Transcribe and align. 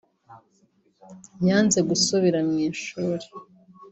yanze 1.47 1.79
gusubira 1.89 2.39
mu 2.47 2.55
ishuri 2.69 3.25